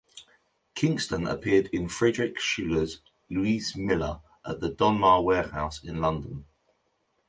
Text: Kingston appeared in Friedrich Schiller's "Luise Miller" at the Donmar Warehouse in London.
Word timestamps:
Kingston 0.73 1.27
appeared 1.27 1.67
in 1.71 1.87
Friedrich 1.87 2.39
Schiller's 2.39 3.01
"Luise 3.29 3.75
Miller" 3.75 4.19
at 4.43 4.59
the 4.59 4.71
Donmar 4.71 5.23
Warehouse 5.23 5.83
in 5.83 6.01
London. 6.01 6.45